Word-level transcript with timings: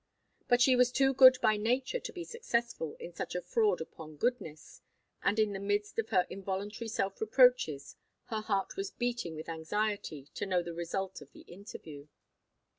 But 0.47 0.61
she 0.61 0.75
was 0.75 0.91
too 0.91 1.13
good 1.13 1.37
by 1.43 1.57
nature 1.57 1.99
to 1.99 2.11
be 2.11 2.23
successful 2.23 2.95
in 2.99 3.13
such 3.13 3.35
a 3.35 3.41
fraud 3.43 3.81
upon 3.81 4.17
goodness, 4.17 4.81
and 5.21 5.37
in 5.37 5.53
the 5.53 5.59
midst 5.59 5.99
of 5.99 6.09
her 6.09 6.25
involuntary 6.27 6.87
self 6.87 7.21
reproaches, 7.21 7.97
her 8.25 8.41
heart 8.41 8.75
was 8.75 8.89
beating 8.89 9.35
with 9.35 9.47
anxiety 9.47 10.31
to 10.33 10.47
know 10.47 10.63
the 10.63 10.73
result 10.73 11.21
of 11.21 11.33
the 11.33 11.41
interview. 11.41 12.07